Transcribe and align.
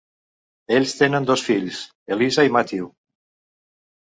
Ells 0.77 0.95
tenen 1.01 1.27
dos 1.31 1.43
fills, 1.49 1.83
Eliza 2.17 2.47
i 2.49 2.53
Matthew. 2.57 2.89